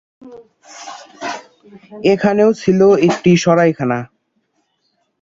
[2.13, 3.99] এখানেও ছিল একটি সরাইখানা।